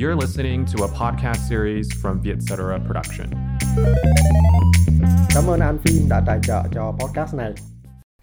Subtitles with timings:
[0.00, 3.26] You're listening to a podcast series from Vietcetera Production.
[5.34, 7.52] Cảm ơn An Phim đã tài trợ cho podcast này.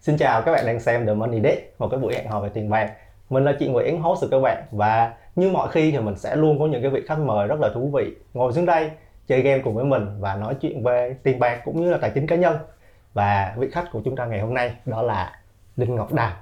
[0.00, 2.48] Xin chào các bạn đang xem The Money Date, một cái buổi hẹn hò về
[2.48, 2.92] tiền bạc.
[3.30, 6.36] Mình là chị Nguyễn host của các bạn và như mọi khi thì mình sẽ
[6.36, 8.90] luôn có những cái vị khách mời rất là thú vị ngồi xuống đây
[9.26, 12.10] chơi game cùng với mình và nói chuyện về tiền bạc cũng như là tài
[12.10, 12.56] chính cá nhân.
[13.14, 15.32] Và vị khách của chúng ta ngày hôm nay đó là
[15.76, 16.32] Linh Ngọc Đàm.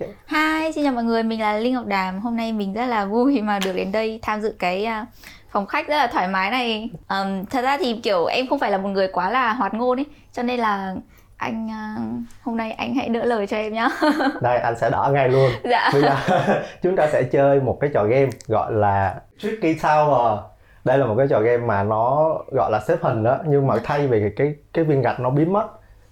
[0.00, 2.20] Hi, xin chào mọi người, mình là Linh Ngọc Đàm.
[2.20, 5.08] Hôm nay mình rất là vui mà được đến đây tham dự cái uh,
[5.50, 6.90] phòng khách rất là thoải mái này.
[7.08, 9.98] Um, thật ra thì kiểu em không phải là một người quá là hoạt ngôn
[9.98, 10.94] ấy, cho nên là
[11.36, 13.88] anh uh, hôm nay anh hãy đỡ lời cho em nhá.
[14.42, 15.50] Đây anh sẽ đỡ ngay luôn.
[15.64, 15.90] Dạ.
[15.92, 16.16] Bây giờ
[16.82, 20.38] chúng ta sẽ chơi một cái trò game gọi là Tricky Tower.
[20.84, 23.74] Đây là một cái trò game mà nó gọi là xếp hình đó nhưng mà
[23.84, 25.66] thay vì cái cái viên gạch nó biến mất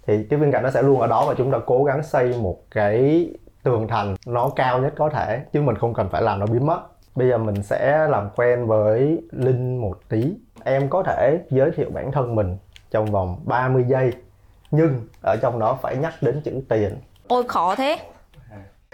[0.07, 2.33] thì cái viên gạch nó sẽ luôn ở đó và chúng ta cố gắng xây
[2.41, 3.27] một cái
[3.63, 6.65] tường thành nó cao nhất có thể chứ mình không cần phải làm nó biến
[6.65, 6.79] mất
[7.15, 11.89] bây giờ mình sẽ làm quen với linh một tí em có thể giới thiệu
[11.93, 12.57] bản thân mình
[12.91, 14.13] trong vòng 30 giây
[14.71, 17.99] nhưng ở trong đó phải nhắc đến chữ tiền Ôi khó thế.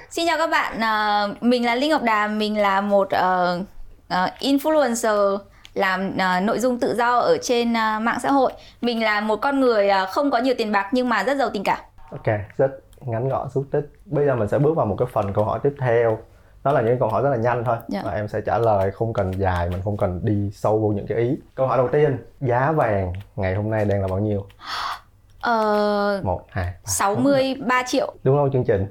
[0.10, 4.40] Xin chào các bạn, uh, mình là Linh Ngọc Đàm, mình là một uh, uh,
[4.40, 5.38] influencer
[5.74, 8.52] làm uh, nội dung tự do ở trên uh, mạng xã hội.
[8.82, 11.50] Mình là một con người uh, không có nhiều tiền bạc nhưng mà rất giàu
[11.54, 11.80] tình cảm.
[12.12, 12.26] ok
[12.58, 12.72] rất
[13.12, 13.92] ngắn gọn xúc tích.
[14.06, 16.18] Bây giờ mình sẽ bước vào một cái phần câu hỏi tiếp theo.
[16.64, 17.78] Đó là những câu hỏi rất là nhanh thôi.
[17.88, 18.02] Dạ.
[18.06, 21.08] và em sẽ trả lời không cần dài mình không cần đi sâu vô những
[21.08, 21.38] cái ý.
[21.56, 24.40] Câu hỏi đầu tiên giá vàng ngày hôm nay đang là bao nhiêu?
[24.40, 26.72] Uh, một hai ba.
[26.86, 28.14] 63 triệu.
[28.24, 28.88] đúng không chương trình?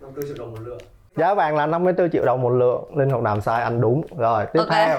[0.00, 0.78] 54 triệu đồng một lượng.
[1.16, 2.96] Giá vàng là 54 triệu đồng một lượng.
[2.96, 4.02] Linh ngọc đàm sai anh đúng.
[4.16, 4.68] Rồi tiếp Ok.
[4.70, 4.98] theo.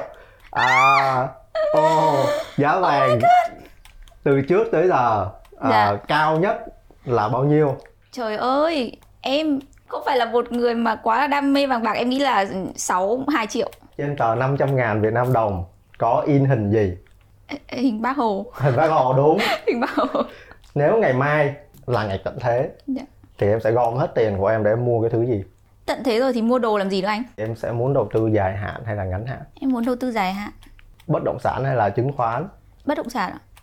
[0.51, 1.27] À
[1.73, 2.15] ô
[2.57, 3.19] giá vàng
[4.23, 5.29] từ trước tới giờ
[5.59, 5.97] à, Dạ.
[6.07, 6.65] cao nhất
[7.05, 7.75] là bao nhiêu
[8.15, 11.93] Trời ơi, em không phải là một người mà quá là đam mê vàng bạc,
[11.93, 13.71] em nghĩ là 62 triệu.
[13.97, 15.65] trên tờ 500 ngàn Việt Nam đồng
[15.97, 16.93] có in hình gì
[17.69, 20.21] Hình bác Hồ, hình bác hồ đúng hình bác Hồ.
[20.75, 21.53] nếu ngày mai
[21.87, 23.01] là ngày tận thế Dạ.
[23.37, 25.43] thì em sẽ gom hết tiền của em để em mua cái thứ gì
[25.85, 27.23] Tận thế rồi thì mua đồ làm gì nữa anh?
[27.35, 30.11] em sẽ muốn đầu tư dài hạn hay là ngắn hạn Em muốn đầu tư
[30.11, 30.51] dài hạn,
[31.07, 32.47] bất động sản hay là chứng khoán
[32.85, 33.39] bất động sản ạ.
[33.39, 33.54] Ây,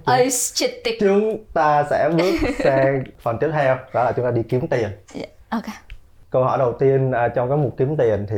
[1.00, 4.88] chúng ta sẽ bước sang phần tiếp theo đó là chúng ta đi kiếm tiền
[5.14, 5.62] Dạ, Ok.
[6.30, 8.36] câu hỏi đầu tiên à, trong cái mục kiếm tiền thì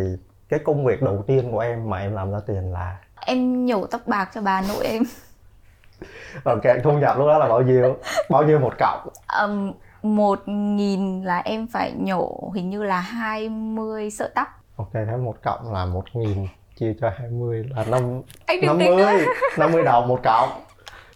[0.48, 3.86] cái công việc đầu tiên của em mà em làm ra tiền là Em nhổ
[3.86, 5.02] tóc bạc cho bà nội em.
[6.44, 7.96] ok thu nhập lúc đó là bao nhiêu
[8.31, 9.04] bao nhiêu một cọc
[9.44, 14.48] Um, một nghìn là em phải nhổ hình như là 20 sợi tóc.
[14.76, 16.46] ok thế một cọc là một nghìn
[16.78, 19.12] chia cho 20 là năm tính 50 nữa.
[19.58, 20.66] 50 đồng một cọc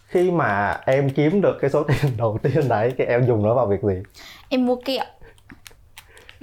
[0.09, 3.53] khi mà em kiếm được cái số tiền đầu tiên đấy thì em dùng nó
[3.53, 3.95] vào việc gì
[4.49, 5.03] Em mua kẹo.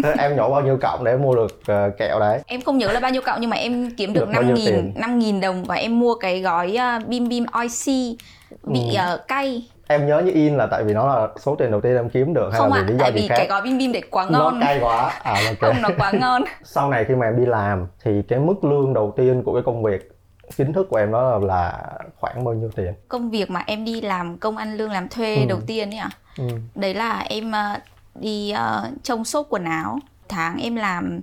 [0.03, 2.93] thế em nhổ bao nhiêu cọng để mua được ờ, kẹo đấy Em không nhớ
[2.93, 4.93] là bao nhiêu cọng nhưng mà em kiếm Được 5 nghìn?
[4.97, 8.19] 5 nghìn đồng và em mua cái gói uh, bim bim oxy
[8.63, 9.15] bị Ừ.
[9.15, 9.63] uh, cay.
[9.89, 12.35] em nhớ như in là tại vì nó là số tiền đầu tiên em kiếm
[12.35, 13.93] được hay Không là vì lý do tại gì vì khác cái gói bim bim
[13.93, 14.61] đấy quá nó ngon.
[14.61, 16.43] cay quá à ok Không, nó quá ngon.
[16.65, 19.63] sau này khi mà em đi làm thì cái mức lương đầu tiên của cái
[19.67, 20.09] công việc
[20.57, 21.89] chính thức của em đó là, là
[22.21, 25.37] khoảng bao nhiêu tiền Công việc mà em đi làm công ăn lương làm thuê
[25.37, 25.45] Ừ.
[25.49, 26.11] đầu tiên ấy ạ.
[26.39, 26.45] ừ.
[26.75, 27.75] đấy là em ờ,
[28.15, 29.99] đi ờ, trông shop quần áo
[30.29, 31.21] tháng em làm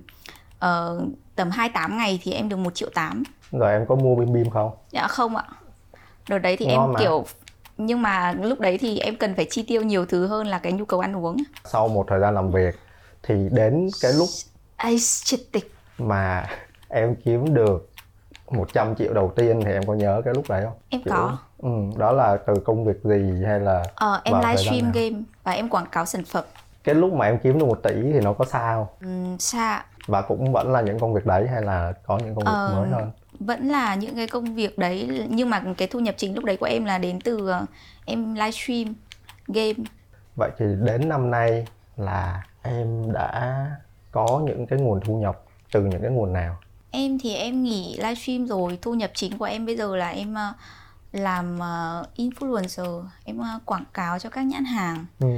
[0.58, 1.00] ờ,
[1.34, 4.50] tầm 28 ngày thì em được 1 triệu 8 rồi em có mua bim bim
[4.50, 5.44] không dạ không ạ
[6.28, 7.00] đợt đấy thì Ngon em mà.
[7.00, 7.24] kiểu
[7.76, 10.72] nhưng mà lúc đấy thì em cần phải chi tiêu nhiều thứ hơn là cái
[10.72, 12.74] nhu cầu ăn uống sau một thời gian làm việc
[13.22, 14.28] thì đến cái lúc
[14.76, 16.46] ai shit tịch mà
[16.88, 17.90] em kiếm được
[18.50, 20.72] 100 triệu đầu tiên thì em có nhớ cái lúc đấy không?
[20.88, 21.36] Em Kiểu- có.
[21.58, 25.68] ừ, đó là từ công việc gì hay là Ờ, em livestream game và em
[25.68, 26.44] quảng cáo sản phẩm.
[26.84, 30.22] Cái lúc mà em kiếm được một tỷ thì nó có sao Ừm, xa và
[30.22, 32.88] cũng vẫn là những công việc đấy hay là có những công việc Ờ, mới
[32.90, 33.10] hơn?
[33.40, 36.56] vẫn là những cái công việc đấy nhưng mà cái thu nhập chính lúc đấy
[36.56, 37.66] của em là đến từ ờ,
[38.04, 38.94] em livestream
[39.48, 39.74] game.
[40.36, 41.66] Vậy thì đến năm nay
[41.96, 43.66] là em đã
[44.12, 45.40] có những cái nguồn thu nhập
[45.72, 46.56] từ những cái nguồn nào
[46.94, 50.34] Em thì em nghỉ livestream rồi, thu nhập chính của em bây giờ là em
[50.34, 50.52] ờ,
[51.12, 55.28] làm ờ, influencer, em ờ, quảng cáo cho các nhãn hàng ừ.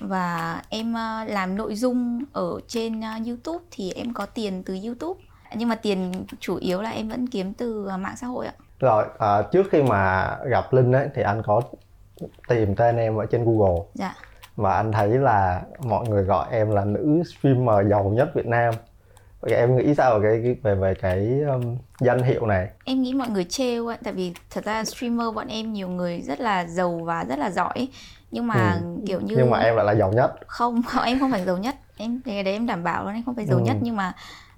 [0.00, 0.94] và em
[1.26, 5.20] làm nội dung ở trên YouTube thì em có tiền từ YouTube.
[5.56, 8.52] Nhưng mà tiền chủ yếu là em vẫn kiếm từ mạng xã hội ạ.
[8.78, 11.62] rồi à, trước khi mà gặp linh ấy thì anh có
[12.48, 14.14] tìm tên em ở trên google Dạ.
[14.56, 18.74] và anh thấy là mọi người gọi em là nữ streamer giàu nhất Việt Nam
[19.40, 23.14] vậy em nghĩ sao về cái về về cái um, danh hiệu này Em nghĩ
[23.14, 26.64] mọi người trêu ạ, tại vì thật ra streamer bọn em nhiều người rất là
[26.66, 27.88] giàu và rất là giỏi.
[28.30, 31.30] Nhưng mà kiểu như nhưng mà em lại là giàu nhất không không, em không
[31.30, 33.64] phải giàu nhất em cái đấy em đảm bảo luôn em không phải giàu Ừ.
[33.64, 34.12] nhất nhưng mà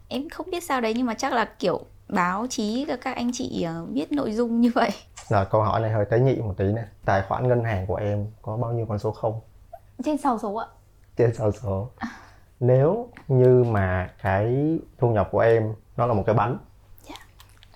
[0.08, 3.62] em không biết sao đấy nhưng mà chắc là kiểu báo chí các anh chị
[3.62, 4.90] ờ, viết nội dung như vậy
[5.28, 6.82] Rồi câu hỏi này hơi tế nhị một tí nè.
[7.04, 9.40] Tài khoản ngân hàng của em có bao nhiêu con số không?
[10.04, 10.66] trên 6 số ạ
[11.16, 11.90] Trên sáu số.
[12.60, 16.58] Nếu như mà cái thu nhập của em nó là một cái bánh
[17.08, 17.14] Dạ.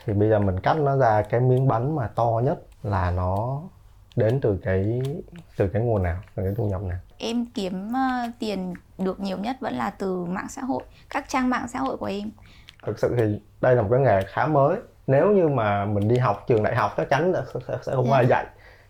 [0.05, 3.61] thì bây giờ mình cắt nó ra cái miếng bánh mà to nhất là nó
[4.17, 5.03] đến từ cái
[5.57, 6.99] từ cái nguồn nào, từ cái thu nhập nào?
[7.19, 11.51] em kiếm ờ, tiền được nhiều nhất vẫn là từ mạng xã hội các trang
[11.51, 12.31] mạng xã hội của em
[12.87, 14.77] thực sự thì đây là một cái nghề khá mới
[15.07, 18.15] nếu như mà mình đi học trường đại học chắc chắn là sẽ, không Dạ.
[18.17, 18.47] ai dạy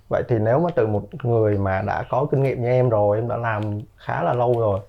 [0.08, 3.18] vậy thì nếu mà từ một người mà đã có kinh nghiệm như em rồi
[3.18, 4.80] em đã làm khá là lâu rồi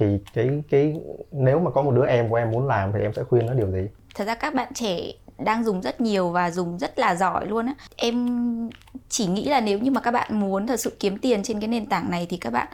[0.00, 0.94] thì cái cái
[1.32, 3.54] nếu mà có một đứa em của em muốn làm thì em sẽ khuyên nó
[3.54, 3.82] điều gì?
[4.14, 4.98] Thật ra các bạn trẻ
[5.38, 7.74] đang dùng rất nhiều và dùng rất là giỏi luôn á.
[7.96, 8.28] Em
[9.08, 11.68] chỉ nghĩ là nếu như mà các bạn muốn thật sự kiếm tiền trên cái
[11.68, 12.68] nền tảng này thì các bạn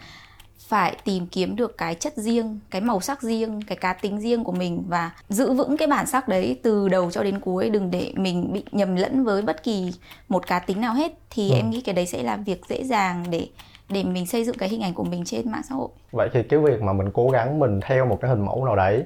[0.59, 4.45] phải tìm kiếm được cái chất riêng cái màu sắc riêng cái cá tính riêng
[4.45, 7.71] của mình và giữ vững cái bản sắc đấy từ đầu cho đến cuối.
[7.71, 9.93] Đừng để mình bị nhầm lẫn với bất kỳ
[10.29, 11.13] một cá tính nào hết.
[11.31, 11.57] Thì Ừ.
[11.57, 13.47] em nghĩ cái đấy sẽ là việc dễ dàng để
[13.89, 15.89] để mình xây dựng cái hình ảnh của mình trên mạng xã hội.
[16.13, 18.77] Vậy thì cái việc mà mình cố gắng mình theo một cái hình mẫu nào
[18.77, 19.05] đấy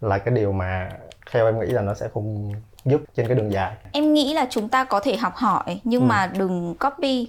[0.00, 0.90] là cái điều mà
[1.32, 2.52] theo em nghĩ là nó sẽ không
[2.84, 3.72] giúp trên cái đường dài.
[3.92, 6.06] Em nghĩ là chúng ta có thể học hỏi nhưng Ừ.
[6.06, 7.28] mà đừng copy.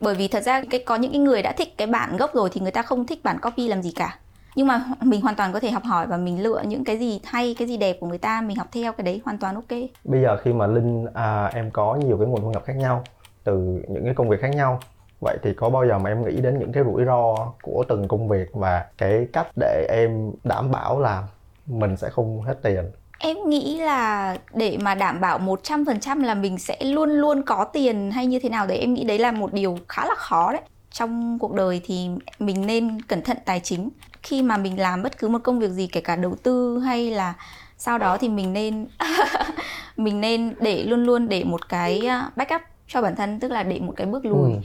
[0.00, 2.50] Bởi vì thật ra cái có những cái người đã thích cái bản gốc rồi
[2.52, 4.18] thì người ta không thích bản copy làm gì cả.
[4.56, 7.20] Nhưng mà mình hoàn toàn có thể học hỏi và mình lựa những cái gì
[7.24, 9.78] hay cái gì đẹp của người ta mình học theo cái đấy hoàn toàn ok.
[10.04, 13.04] Bây giờ khi mà linh à, em có nhiều cái nguồn thu nhập khác nhau
[13.44, 14.80] từ những cái công việc khác nhau
[15.22, 18.08] vậy thì có bao giờ mà em nghĩ đến những cái rủi ro của từng
[18.08, 21.22] công việc và cái cách để em đảm bảo là
[21.66, 22.84] mình sẽ không hết tiền?
[23.18, 28.10] Em nghĩ là để mà đảm bảo 100% là mình sẽ luôn luôn có tiền
[28.10, 30.62] hay như thế nào đấy em nghĩ đấy là một điều khá là khó đấy.
[30.90, 32.08] Trong cuộc đời thì
[32.38, 33.90] mình nên cẩn thận tài chính.
[34.22, 37.10] Khi mà mình làm bất cứ một công việc gì kể cả đầu tư hay
[37.10, 37.34] là
[37.78, 38.86] sau đó thì mình nên
[39.96, 43.62] mình nên để luôn luôn để một cái à, backup cho bản thân tức là
[43.62, 44.52] để một cái bước lùi.
[44.52, 44.58] Ừ.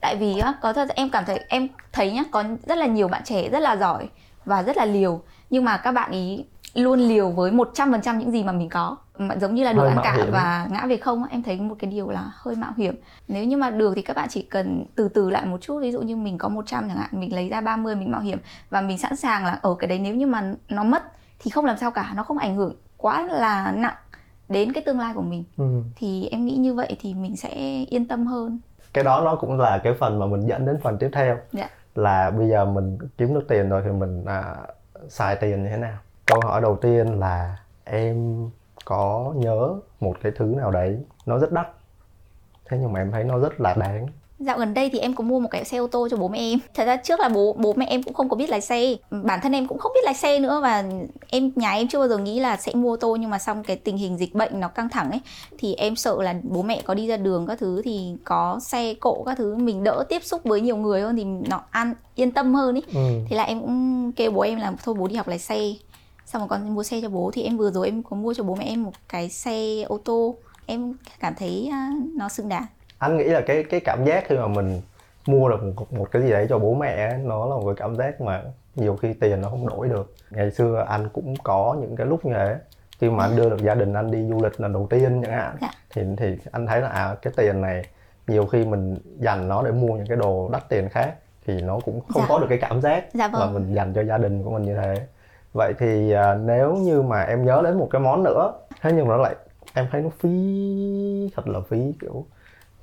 [0.00, 3.08] tại vì á có thật em cảm thấy em thấy nhá có rất là nhiều
[3.08, 4.08] bạn trẻ rất là giỏi
[4.44, 5.20] và rất là liều.
[5.50, 6.44] Nhưng mà các bạn ý
[6.74, 8.96] luôn liều với 100% những gì mà mình có.
[9.18, 10.32] Mà giống như là được ăn cả hiểm.
[10.32, 12.94] và ngã về không á, em thấy một cái điều là hơi mạo hiểm.
[13.28, 15.78] Nếu như mà được thì các bạn chỉ cần từ từ lại một chút.
[15.80, 18.38] Ví dụ như mình có 100 chẳng hạn mình lấy ra 30 mình mạo hiểm
[18.70, 19.98] và mình sẵn sàng là ở cái đấy.
[19.98, 21.02] Nếu như mà nó mất
[21.38, 23.94] thì không làm sao cả nó không ảnh hưởng quá là nặng
[24.48, 25.44] đến cái tương lai của mình.
[25.56, 25.82] Ừ.
[25.96, 28.60] thì em nghĩ như vậy thì mình sẽ yên tâm hơn
[28.96, 31.38] cái đó nó cũng là cái phần mà mình dẫn đến phần tiếp theo.
[31.52, 31.68] Dạ.
[31.94, 34.56] là bây giờ mình kiếm được tiền rồi thì mình à,
[35.08, 35.98] xài tiền như thế nào?
[36.26, 38.48] Câu hỏi đầu tiên là em
[38.84, 41.66] có nhớ một cái thứ nào đấy nó rất đắt?
[42.68, 44.06] Thế nhưng mà em thấy nó rất là đáng
[44.38, 46.38] Dạo gần đây thì em có mua một cái xe ô tô cho bố mẹ
[46.38, 46.58] em.
[46.74, 48.94] Thật ra trước là bố bố mẹ em cũng không có biết lái xe.
[49.10, 50.84] Bản thân em cũng không biết lái xe nữa và
[51.28, 53.62] em nhà em chưa bao giờ nghĩ là sẽ mua ô tô nhưng mà xong
[53.62, 55.20] cái tình hình dịch bệnh nó căng thẳng ấy
[55.58, 58.94] thì em sợ là bố mẹ có đi ra đường các thứ thì có xe
[58.94, 62.32] cộ các thứ mình đỡ tiếp xúc với nhiều người hơn thì nó an yên
[62.32, 62.82] tâm hơn ấy.
[62.94, 63.20] ừ.
[63.28, 65.60] Thế là em cũng kêu bố em là thôi bố đi học lái xe.
[66.26, 68.44] Xong rồi con mua xe cho bố thì em vừa rồi em có mua cho
[68.44, 70.36] bố mẹ em một cái xe ô tô.
[70.66, 72.66] Em cảm thấy à, nó xứng đáng.
[72.98, 74.80] Anh nghĩ là cái cái cảm giác khi mà mình
[75.26, 77.96] mua được một, một cái gì đấy cho bố mẹ nó là một cái cảm
[77.96, 78.42] giác mà
[78.74, 82.24] nhiều khi tiền nó không đổi được ngày xưa anh cũng có những cái lúc
[82.24, 82.56] như thế
[82.98, 85.32] khi mà anh đưa được gia đình anh đi du lịch lần đầu tiên chẳng
[85.32, 85.70] hạn Dạ.
[85.94, 87.82] thì thì anh thấy là à cái tiền này
[88.26, 91.14] nhiều khi mình dành nó để mua những cái đồ đắt tiền khác
[91.46, 92.26] thì nó cũng không Dạ.
[92.28, 93.54] có được cái cảm giác Dạ mà vâng.
[93.54, 95.06] mình dành cho gia đình của mình như thế
[95.54, 99.08] vậy thì à, nếu như mà em nhớ đến một cái món nữa thế nhưng
[99.08, 99.34] mà nó lại
[99.74, 100.30] em thấy nó phí
[101.36, 102.24] thật là phí kiểu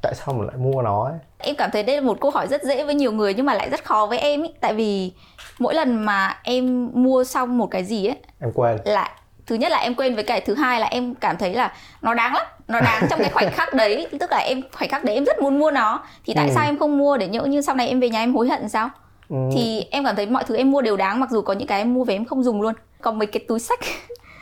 [0.04, 1.14] tại sao mình lại mua nó ấy?
[1.38, 3.54] Em cảm thấy đây là một câu hỏi rất dễ với nhiều người nhưng mà
[3.54, 4.50] lại rất khó với em ý.
[4.62, 5.12] Tại vì
[5.60, 8.78] mỗi lần mà em mua xong một cái gì ấy em quên.
[8.86, 9.10] là
[9.48, 12.14] thứ nhất là em quên với cái thứ hai là em cảm thấy là nó
[12.14, 14.08] đáng lắm nó đáng trong cái khoảnh khắc đấy.
[14.20, 16.04] Tức là em khoảnh khắc đấy em rất muốn mua nó.
[16.26, 16.52] Thì tại Ừ.
[16.56, 18.70] sao em không mua để nhỡ như sau này em về nhà em hối hận
[18.70, 18.90] sao?
[19.30, 21.68] Ừ, thì em cảm thấy mọi thứ em mua đều đáng mặc dù có những
[21.68, 22.74] cái em mua về em không dùng luôn.
[23.02, 23.80] Còn mấy cái túi sách.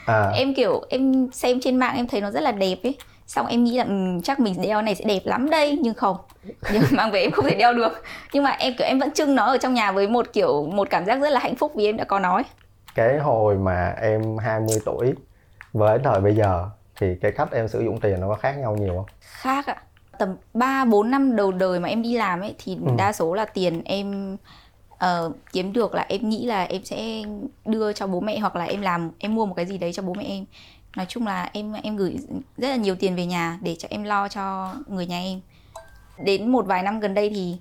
[0.06, 0.32] À.
[0.36, 2.96] Em kiểu em xem trên mạng em thấy nó rất là đẹp ấy
[3.32, 6.18] xong em nghĩ là ừ, chắc mình đeo này sẽ đẹp lắm đây nhưng không.
[6.74, 8.04] Nhưng mang về em không thể đeo được.
[8.34, 10.88] Nhưng mà em kiểu em vẫn trưng nó ở trong nhà với một kiểu một
[10.90, 12.44] cảm giác rất là hạnh phúc vì em đã có nó ấy.
[12.96, 15.14] cái hồi mà em 20 tuổi
[15.74, 16.70] với thời bây giờ
[17.00, 19.06] thì cái cách em sử dụng tiền nó có khác nhau nhiều không?
[19.22, 19.76] Khác ạ.
[20.20, 22.92] Tầm 3 4 năm đầu đời mà em đi làm ấy thì Ừ.
[22.98, 24.38] đa số là tiền em
[24.98, 27.24] ờ, kiếm được là em nghĩ là em sẽ
[27.66, 30.04] đưa cho bố mẹ hoặc là em làm em mua một cái gì đấy cho
[30.04, 30.46] bố mẹ em
[30.98, 32.18] nói chung là em em gửi
[32.58, 35.40] rất là nhiều tiền về nhà để cho em lo cho người nhà em.
[36.24, 37.58] Đến một vài năm gần đây thì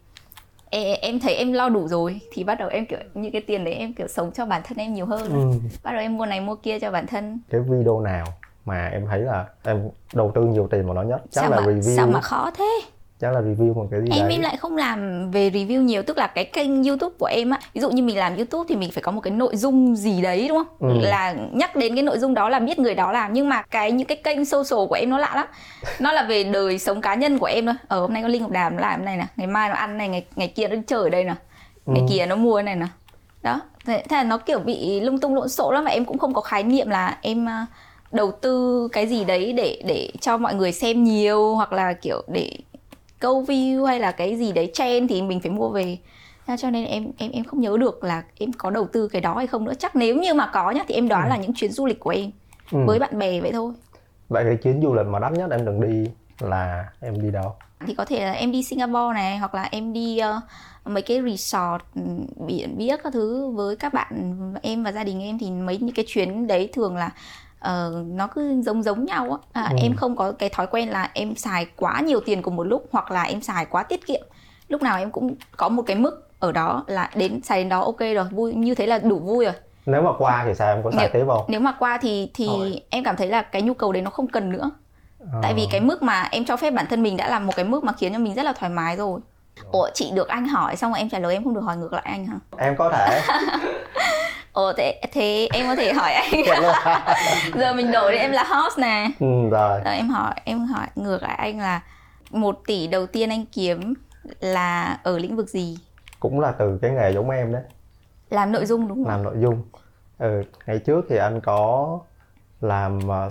[0.70, 3.64] e- em thấy em lo đủ rồi thì bắt đầu em kiểu những cái tiền
[3.64, 5.30] đấy em kiểu sống cho bản thân em nhiều hơn.
[5.32, 5.58] Ừ.
[5.82, 7.38] bắt đầu em mua này mua kia cho bản thân.
[7.50, 8.26] Cái video nào
[8.64, 11.22] mà em thấy là em đầu tư nhiều tiền vào nó nhất?
[11.30, 11.96] Chắc sao là mà review.
[11.96, 12.80] sao mà khó thế
[13.21, 14.33] chắc là review một cái gì em đấy.
[14.33, 17.59] em lại không làm về review nhiều tức là cái kênh youtube của em á
[17.75, 20.23] ví dụ như mình làm youtube thì mình phải có một cái nội dung gì
[20.23, 20.91] đấy đúng không?
[20.91, 21.00] Ừ.
[21.00, 23.93] là nhắc đến cái nội dung đó là biết người đó làm nhưng mà cái
[23.93, 25.47] những cái kênh social của em nó lạ lắm.
[26.00, 27.75] Nó là về đời sống cá nhân của em thôi.
[27.89, 30.09] Ở hôm nay có linh ngọc đàm làm này nè ngày mai nó ăn này
[30.09, 31.35] ngày ngày kia nó chơi ở đây nè
[31.87, 32.15] ngày Ừ.
[32.15, 32.87] kia nó mua này nè.
[33.43, 36.35] Đó thế, là nó kiểu bị lung tung lộn xộn lắm và em cũng không
[36.35, 37.67] có khái niệm là em à,
[38.12, 42.23] đầu tư cái gì đấy để để cho mọi người xem nhiều hoặc là kiểu
[42.33, 42.50] để
[43.21, 45.99] câu view hay là cái gì đấy trend thì mình phải mua về.
[46.59, 49.35] Cho nên em em em không nhớ được là em có đầu tư cái đó
[49.37, 49.73] hay không nữa.
[49.79, 52.11] Chắc nếu như mà có nhá thì em đoán là những chuyến du lịch của
[52.11, 52.31] em
[52.73, 52.79] Ừ.
[52.87, 53.73] với bạn bè vậy thôi.
[54.29, 56.11] Vậy cái chuyến du lịch mà đắt nhất em từng đi
[56.41, 57.55] là em đi đâu?
[57.87, 60.41] Thì có thể là em đi Singapore này hoặc là em đi ờ,
[60.85, 62.00] mấy cái resort ừ,
[62.47, 65.39] biển biếc các thứ với các bạn em và gia đình em.
[65.39, 67.11] Thì mấy những cái chuyến đấy thường là
[67.61, 69.62] ờ, nó cứ giống giống nhau á.
[69.62, 69.76] À, Ừ.
[69.83, 72.87] em không có cái thói quen là em xài quá nhiều tiền cùng một lúc
[72.93, 74.21] hoặc là em xài quá tiết kiệm.
[74.69, 77.81] Lúc nào em cũng có một cái mức ở đó là đến xài đến đó
[77.81, 79.55] ok rồi vui như thế là đủ vui rồi.
[79.87, 80.69] Nếu mà qua thì sao?
[80.75, 81.45] Em có xài Nếu- tiếp không?
[81.49, 82.83] nếu mà qua thì thì Rồi.
[82.90, 84.71] em cảm thấy là cái nhu cầu đấy nó không cần nữa.
[85.43, 87.64] Tại vì cái mức mà em cho phép bản thân mình đã là một cái
[87.64, 89.21] mức mà khiến cho mình rất là thoải mái rồi.
[89.73, 91.93] Ủa chị được anh hỏi xong rồi em trả lời em không được hỏi ngược
[91.93, 92.38] lại anh hả?
[92.59, 93.21] Em có thể
[94.52, 96.30] ồ thế thế em có thể hỏi anh.
[97.54, 99.11] Giờ mình đổi đi em là host nè.
[99.21, 99.80] Ừ, rồi.
[99.85, 101.83] Rồi em hỏi em hỏi ngược lại anh là
[102.30, 103.95] một tỷ đầu tiên anh kiếm
[104.40, 105.78] là ở lĩnh vực gì?
[106.21, 107.62] Cũng là từ cái nghề giống em đấy.
[108.30, 109.09] Làm nội dung đúng không?
[109.12, 109.62] Làm nội dung.
[110.19, 111.99] Ừ, ngày trước thì anh có
[112.61, 113.28] làm ờ,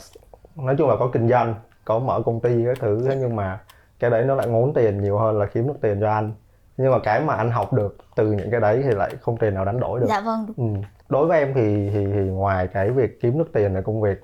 [0.56, 3.60] nói chung là có kinh doanh có mở công ty cái thứ thế nhưng mà
[4.00, 6.34] cái đấy nó lại ngốn tiền nhiều hơn là kiếm được tiền cho anh.
[6.78, 9.54] Nhưng mà cái mà anh học được từ những cái đấy thì lại không tiền
[9.54, 10.06] nào đánh đổi được.
[10.10, 10.74] Dạ vâng đúng.
[10.74, 14.02] ừ đối với em thì, thì thì ngoài cái việc kiếm được tiền là công
[14.02, 14.22] việc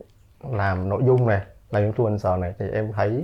[0.52, 3.22] làm nội dung này làm influencer này thì em thấy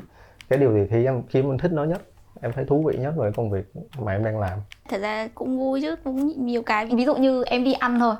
[0.49, 2.01] cái điều gì thì em kiếm em thích nó nhất?
[2.41, 4.59] Em thấy thú vị nhất với công việc mà em đang làm.
[4.89, 6.85] Thật ra cũng vui chứ cũng nhiều cái.
[6.85, 8.15] Ví dụ như em đi ăn thôi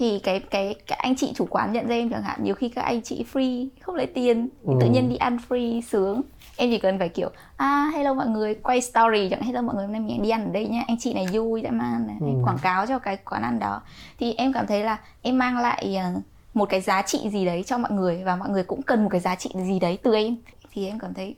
[0.00, 2.68] thì cái cái cái anh chị chủ quán nhận ra em chẳng hạn nhiều khi
[2.68, 4.90] các anh chị free không lấy tiền thì tự Ừ.
[4.92, 6.22] nhiên đi ăn free sướng
[6.56, 9.84] em chỉ cần phải kiểu à hello mọi người quay story chẳng hello mọi người
[9.84, 12.16] hôm nay mình đi ăn ở đây nhá anh chị này vui dã man này
[12.20, 12.42] em Ừ.
[12.44, 13.82] quảng cáo cho cái quán ăn đó
[14.18, 16.20] thì em cảm thấy là em mang lại ờ,
[16.54, 19.08] một cái giá trị gì đấy cho mọi người và mọi người cũng cần một
[19.12, 20.36] cái giá trị gì đấy từ em
[20.72, 21.34] thì em cảm thấy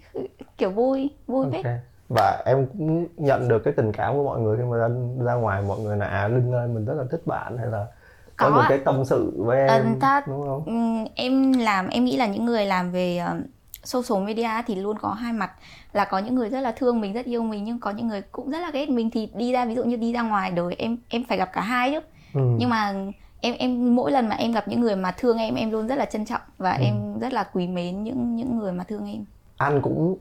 [0.59, 1.75] kiểu vui vui phết Ok.
[2.09, 4.88] Và em cũng nhận được cái tình cảm của mọi người khi mà ra,
[5.25, 7.87] ra ngoài mọi người là à Linh ơi mình rất là thích bạn hay là
[8.42, 8.66] có, Có ạ.
[8.68, 10.62] cái tâm sự với em Ờ, ta- đúng không?
[10.66, 13.42] Ừm, em làm em nghĩ là những người làm về um,
[13.84, 15.50] social media thì luôn có hai mặt
[15.92, 18.22] là có những người rất là thương mình rất yêu mình nhưng có những người
[18.32, 20.75] cũng rất là ghét mình thì đi ra ví dụ như đi ra ngoài đời
[20.78, 22.00] em em phải gặp cả hai chứ
[22.34, 22.40] Ừ.
[22.58, 22.94] nhưng mà
[23.40, 25.94] em em mỗi lần mà em gặp những người mà thương em em luôn rất
[25.99, 26.82] là trân trọng và Ừ.
[26.84, 29.25] em rất là quý mến những những người mà thương em
[29.56, 30.18] Anh cũng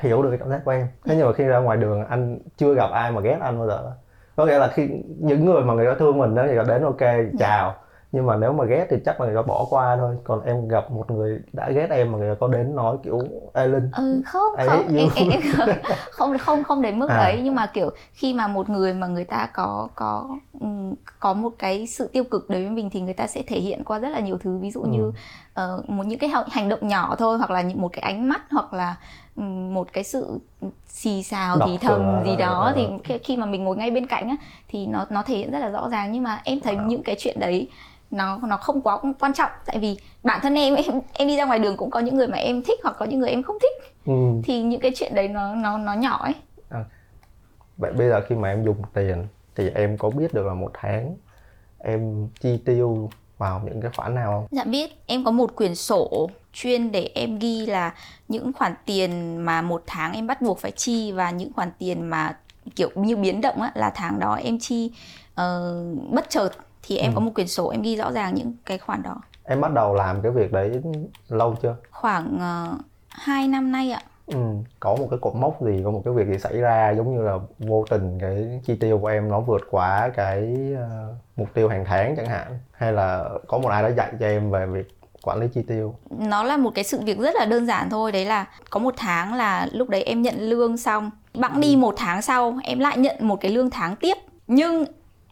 [0.00, 0.88] hiểu được cái cảm giác của em.
[1.04, 3.66] Thế nhưng mà khi ra ngoài đường anh chưa gặp ai mà ghét anh bao
[3.68, 3.92] giờ.
[4.38, 4.88] Có nghĩa là khi
[5.20, 7.00] những người mà người ta thương mình đó thì họ đến ok
[7.38, 7.74] chào.
[8.12, 10.16] Nhưng mà nếu mà ghét thì chắc là người ta bỏ qua thôi.
[10.24, 13.20] Còn em gặp một người đã ghét em mà người ta có đến nói kiểu
[13.54, 15.40] Ê Linh ừ không I không em, em, em
[16.10, 17.16] không không không đến mức À.
[17.18, 20.28] ấy nhưng mà kiểu khi mà một người mà người ta có có
[20.60, 23.60] ừm, có một cái sự tiêu cực đối với mình thì người ta sẽ thể
[23.60, 24.88] hiện qua rất là nhiều thứ ví dụ Ừ.
[24.88, 25.12] như
[25.54, 28.40] ờ, một những cái hành- động nhỏ thôi hoặc là những một cái ánh mắt
[28.50, 28.96] hoặc là
[29.72, 30.38] một cái sự
[30.88, 32.72] xì xào Đọc thì thầm cửa, gì đó ờ.
[32.76, 34.36] thì khi, khi mà mình ngồi ngay bên cạnh á
[34.68, 36.12] thì nó nó thể hiện rất là rõ ràng.
[36.12, 37.68] Nhưng mà em thấy những cái chuyện đấy
[38.10, 39.50] nó nó không quá quan trọng.
[39.66, 42.28] Tại vì bản thân em em em đi ra ngoài đường cũng có những người
[42.28, 43.94] mà em thích hoặc có những người em không thích.
[44.06, 44.12] Ừ.
[44.44, 46.34] thì những cái chuyện đấy nó nó nó nhỏ ấy.
[47.76, 49.26] Vậy bây giờ khi mà em dùng tiền
[49.56, 51.16] thì em có biết được là một tháng
[51.78, 54.46] em chi tiêu vào những cái khoản nào không?
[54.50, 57.94] dạ biết em có một quyển sổ chuyên để em ghi là
[58.28, 62.10] những khoản tiền mà một tháng em bắt buộc phải chi và những khoản tiền
[62.10, 62.36] mà
[62.76, 64.90] kiểu như biến động á là tháng đó em chi
[65.34, 65.76] ờ,
[66.10, 66.50] bất chợt
[66.82, 67.14] thì em Ừ.
[67.14, 69.94] có một quyển sổ em ghi rõ ràng những cái khoản đó Em bắt đầu
[69.94, 70.82] làm cái việc đấy
[71.28, 71.76] lâu chưa?
[71.90, 72.36] khoảng
[72.74, 74.38] uh, 2 năm nay ạ Ừ.
[74.80, 77.22] Có một cái cột mốc gì, có một cái việc gì xảy ra giống như
[77.22, 81.68] là vô tình cái chi tiêu của em nó vượt quá cái ờ, mục tiêu
[81.68, 82.58] hàng tháng chẳng hạn?
[82.72, 84.88] Hay là có một ai đó dạy cho em về việc
[85.22, 85.94] quản lý chi tiêu?
[86.10, 88.12] nó là một cái sự việc rất là đơn giản thôi.
[88.12, 91.10] Đấy là có một tháng là lúc đấy em nhận lương xong.
[91.34, 94.16] Bẵng đi một tháng sau em lại nhận một cái lương tháng tiếp.
[94.46, 94.84] Nhưng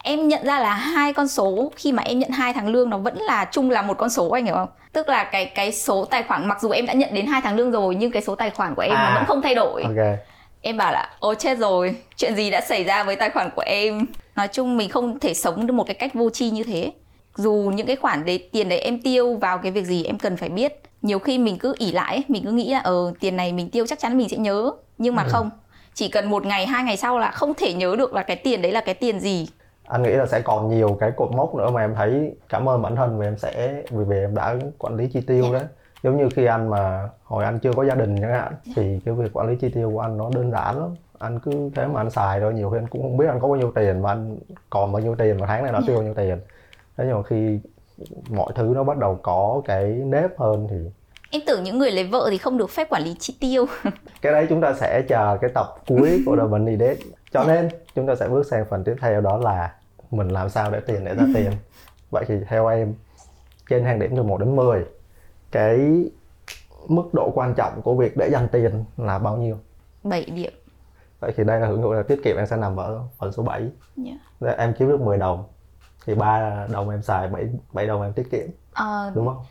[0.03, 2.97] em nhận ra là hai con số khi mà em nhận hai tháng lương nó
[2.97, 4.69] vẫn là chung là một con số anh hiểu không?
[4.93, 7.55] Tức là cái cái số tài khoản mặc dù em đã nhận đến hai tháng
[7.55, 9.09] lương rồi nhưng cái số tài khoản của em À.
[9.09, 9.83] nó vẫn không thay đổi.
[9.83, 10.17] Ok.
[10.61, 13.63] em bảo là ôi chết rồi chuyện gì đã xảy ra với tài khoản của
[13.65, 14.05] em?
[14.35, 16.91] Nói chung mình không thể sống được một cái cách vô tri như thế.
[17.35, 20.37] Dù những cái khoản đấy tiền đấy em tiêu vào cái việc gì em cần
[20.37, 20.73] phải biết.
[21.01, 23.87] Nhiều khi mình cứ ỉ lại mình cứ nghĩ là ờ tiền này mình tiêu
[23.87, 24.71] chắc chắn mình sẽ nhớ.
[24.97, 25.29] Nhưng mà Ừ.
[25.31, 25.49] không
[25.93, 28.61] chỉ cần một ngày hai ngày sau là không thể nhớ được là cái tiền
[28.61, 29.47] đấy là cái tiền gì
[29.87, 32.81] anh nghĩ là sẽ còn nhiều cái cột mốc nữa mà em thấy cảm ơn
[32.81, 35.59] bản thân vì em sẽ vì vì em đã quản lý chi tiêu Dạ.
[35.59, 35.67] đấy.
[36.03, 39.13] Giống như khi anh mà hồi anh chưa có gia đình chẳng hạn thì cái
[39.13, 40.89] việc quản lý chi tiêu của anh nó đơn giản lắm.
[41.19, 43.47] Anh cứ thế mà anh xài thôi nhiều khi anh cũng không biết anh có
[43.47, 44.37] bao nhiêu tiền và anh
[44.69, 46.39] còn bao nhiêu tiền và tháng này nó tiêu bao nhiêu tiền.
[46.97, 47.59] Thế nhưng mà khi
[48.29, 50.75] mọi thứ nó bắt đầu có cái nếp hơn thì
[51.31, 53.65] em tưởng những người lấy vợ thì không được phép quản lý chi tiêu.
[54.21, 57.01] Cái đấy chúng ta sẽ chờ cái tập cuối của The Money Date.
[57.31, 59.75] Cho nên chúng ta sẽ bước sang phần tiếp theo đó là
[60.11, 61.51] mình làm sao để tiền để ra tiền.
[62.11, 62.93] Vậy thì theo em
[63.69, 64.85] trên thang điểm từ 1 đến 10
[65.51, 66.05] cái
[66.87, 69.57] mức độ quan trọng của việc để dành tiền là bao nhiêu?
[70.03, 70.53] 7 điểm.
[71.19, 73.43] Vậy thì đây là hưởng thụ là tiết kiệm em sẽ nằm ở phần số
[73.43, 73.61] 7
[74.05, 74.17] yeah.
[74.39, 75.43] Đây, em kiếm được 10 đồng
[76.05, 77.43] thì ba đồng em xài 7,
[77.73, 78.47] 7 đồng em tiết kiệm.
[78.73, 79.45] Ờ, đúng không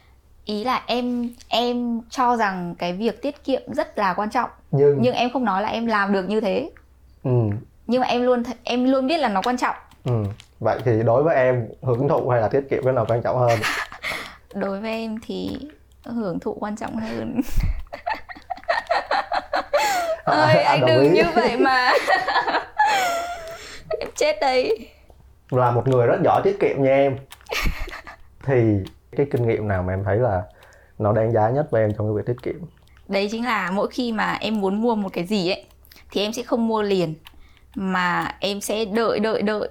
[0.47, 4.51] ý là em em cho rằng cái việc tiết kiệm rất là quan trọng.
[4.71, 6.71] Nhưng, nhưng em không nói là em làm được như thế.
[7.25, 7.31] Ừ,
[7.87, 9.77] nhưng mà em luôn th- em luôn biết là nó quan trọng.
[10.05, 10.13] Ừ.
[10.61, 13.39] vậy thì đối với em hưởng thụ hay là tiết kiệm cái nào quan trọng
[13.39, 13.59] hơn?
[14.55, 15.59] Đối với em thì
[16.05, 17.41] hưởng thụ quan trọng hơn.
[20.25, 21.09] Ơi Anh anh đồng đừng ý.
[21.11, 21.93] như vậy mà.
[24.01, 24.89] Em chết đây
[25.51, 27.17] là một người rất giỏi tiết kiệm nha em.
[28.47, 28.55] Thì
[29.17, 30.43] cái kinh nghiệm nào mà em thấy là
[30.99, 32.61] nó đáng giá nhất với em trong cái việc tiết kiệm?
[33.09, 35.65] Đấy chính là mỗi khi mà em muốn mua một cái gì ấy
[36.11, 37.15] thì em sẽ không mua liền
[37.75, 39.69] mà em sẽ đợi đợi đợi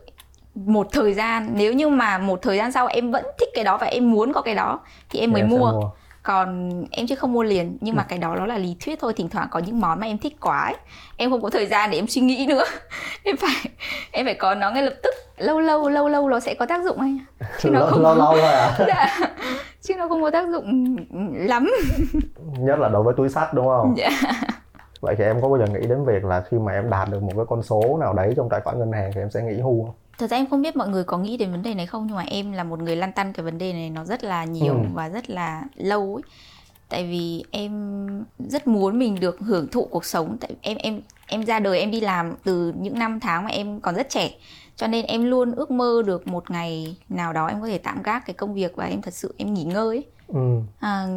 [0.55, 1.49] một thời gian.
[1.53, 4.33] Nếu như mà một thời gian sau em vẫn thích cái đó và em muốn
[4.33, 5.91] có cái đó thì em mới Thì sẽ mua
[6.25, 9.13] còn em chứ không mua liền nhưng mà cái đó nó là lý thuyết thôi.
[9.15, 10.75] Thỉnh thoảng có những món mà em thích quá ấy.
[11.17, 12.63] em không có thời gian để em suy nghĩ nữa.
[13.23, 13.55] Em phải
[14.11, 15.13] em phải có nó ngay lập tức.
[15.37, 17.17] Lâu lâu lâu lâu nó sẽ có tác dụng anh
[17.61, 18.77] chứ nó lâu, không lâu lâu thôi à?
[18.87, 19.19] Dạ.
[19.81, 20.95] chứ nó không có tác dụng
[21.33, 21.71] lắm.
[22.59, 23.93] Nhất là đối với túi sách đúng không?
[23.97, 24.09] Dạ.
[25.01, 27.23] Vậy thì em có bao giờ nghĩ đến việc là khi mà em đạt được
[27.23, 29.61] một cái con số nào đấy trong tài khoản ngân hàng thì em sẽ nghỉ
[29.61, 31.85] hưu không Thật ra em không biết mọi người có nghĩ đến vấn đề này
[31.85, 34.23] không nhưng mà em là một người lăn tăn cái vấn đề này nó rất
[34.23, 34.79] là nhiều Ừ.
[34.93, 36.23] và rất là lâu ấy.
[36.89, 37.71] Tại vì em
[38.37, 41.91] rất muốn mình được hưởng thụ cuộc sống tại em em em ra đời em
[41.91, 44.29] đi làm từ những năm tháng mà em còn rất trẻ.
[44.75, 48.01] Cho nên em luôn ước mơ được một ngày nào đó em có thể tạm
[48.03, 50.05] gác cái công việc và em thật sự em nghỉ ngơi ấy.
[50.27, 50.59] ừ.
[50.79, 51.07] À,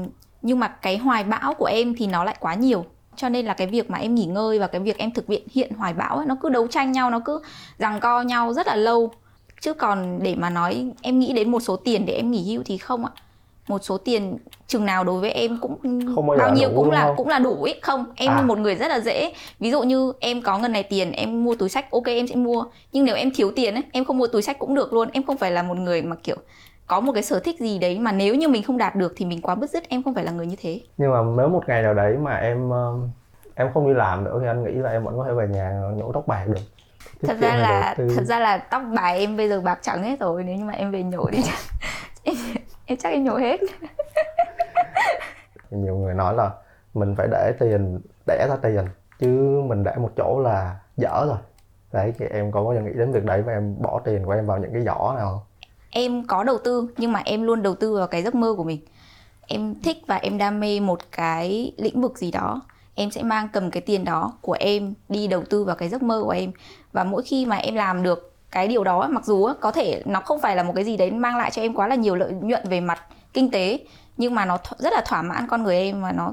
[0.43, 2.85] nhưng mà cái hoài bão của em thì nó lại quá nhiều
[3.19, 5.43] cho nên là cái việc mà em nghỉ ngơi và cái việc em thực hiện
[5.53, 7.43] hiện hoài bão ấy, nó cứ đấu tranh nhau nó cứ
[7.79, 9.11] giằng co nhau rất là lâu.
[9.61, 12.63] Chứ còn để mà nói em nghĩ đến một số tiền để em nghỉ hưu
[12.67, 13.11] thì không ạ.
[13.69, 15.79] Một số tiền chừng nào đối với em cũng
[16.15, 17.17] Không bao nhiêu cũng là không?
[17.17, 17.79] cũng là đủ ấy.
[17.83, 18.43] Không em À.
[18.43, 19.33] một người rất là dễ.
[19.61, 22.35] Ví dụ như em có ngân này tiền em mua túi sách ok em sẽ
[22.35, 22.65] mua.
[22.93, 25.09] Nhưng nếu em thiếu tiền ấy em không mua túi sách cũng được luôn.
[25.13, 26.37] Em không phải là một người mà kiểu
[26.89, 29.25] có một cái sở thích gì đấy mà nếu như mình không đạt được thì
[29.25, 31.63] mình quá bứt rứt em không phải là người như thế nhưng mà nếu một
[31.67, 33.11] ngày nào đấy mà em um,
[33.55, 35.83] em không đi làm nữa thì anh nghĩ là em vẫn có thể về nhà
[35.97, 36.61] nhổ tóc bạc được
[37.21, 38.09] Tiết thật ra là tư?
[38.17, 40.73] thật ra là tóc bài em bây giờ bạc trắng hết rồi nếu như mà
[40.73, 41.39] em về nhổ đi
[42.23, 42.35] em,
[42.87, 43.61] em chắc em nhổ hết
[45.71, 46.51] nhiều người nói là
[46.95, 48.85] mình phải để tiền đẻ ra tiền
[49.19, 51.39] chứ mình để một chỗ là dở rồi
[51.93, 54.33] đấy thì em có bao giờ nghĩ đến việc đấy và em bỏ tiền của
[54.33, 55.48] em vào những cái giỏ nào?
[55.91, 58.65] Em có đầu tư, nhưng mà em luôn đầu tư vào cái giấc mơ của
[58.65, 58.81] mình.
[59.47, 62.61] Em thích và em đam mê một cái lĩnh vực gì đó.
[62.95, 66.03] Em sẽ mang cầm cái tiền đó của em đi đầu tư vào cái giấc
[66.03, 66.53] mơ của em.
[66.93, 70.21] Và mỗi khi mà em làm được cái điều đó, mặc dù có thể nó
[70.21, 72.33] không phải là một cái gì đấy mang lại cho em quá là nhiều lợi
[72.33, 73.79] nhuận về mặt kinh tế,
[74.17, 76.33] nhưng mà nó th- rất là thỏa mãn con người em và nó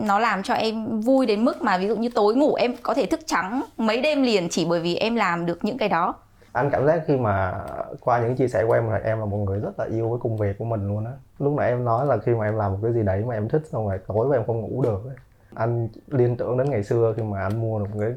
[0.00, 2.94] nó làm cho em vui đến mức mà ví dụ như tối ngủ em có
[2.94, 6.14] thể thức trắng mấy đêm liền chỉ bởi vì em làm được những cái đó
[6.58, 7.64] anh cảm giác khi mà
[8.00, 10.18] qua những chia sẻ của em là em là một người rất là yêu cái
[10.22, 11.12] công việc của mình luôn á.
[11.38, 13.48] Lúc nãy em nói là khi mà em làm một cái gì đấy mà em
[13.48, 15.16] thích xong rồi tối và em không ngủ được ấy.
[15.54, 18.12] anh liên tưởng đến ngày xưa khi mà anh mua được một cái